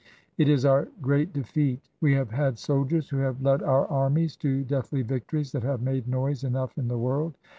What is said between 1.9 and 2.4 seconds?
We have